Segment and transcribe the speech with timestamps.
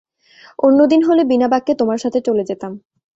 [0.59, 2.71] অন্য দিন হলে বিনা বাক্যে তোমার সাথে চলে যেতাম।